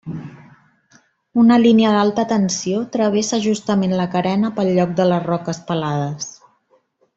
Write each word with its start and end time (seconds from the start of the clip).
Una 1.43 1.57
línia 1.63 1.91
d'alta 1.95 2.25
tensió 2.31 2.79
travessa 2.97 3.41
justament 3.45 3.95
la 4.01 4.09
carena 4.17 4.53
pel 4.57 4.73
lloc 4.81 4.99
de 5.03 5.09
les 5.13 5.29
roques 5.31 5.63
pelades. 5.71 6.29